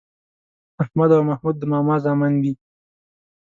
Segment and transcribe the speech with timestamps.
[0.83, 2.53] احمد او محمود د ماما زامن دي